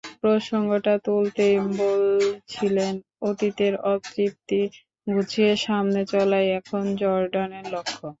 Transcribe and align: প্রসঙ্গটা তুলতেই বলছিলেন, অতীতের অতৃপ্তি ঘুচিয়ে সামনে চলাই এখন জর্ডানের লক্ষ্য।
প্রসঙ্গটা 0.21 0.93
তুলতেই 1.05 1.55
বলছিলেন, 1.79 2.93
অতীতের 3.21 3.73
অতৃপ্তি 3.87 4.61
ঘুচিয়ে 5.07 5.51
সামনে 5.65 6.01
চলাই 6.11 6.45
এখন 6.59 6.83
জর্ডানের 7.01 7.65
লক্ষ্য। 7.73 8.05